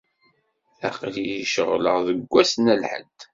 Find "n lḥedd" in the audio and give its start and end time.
2.63-3.19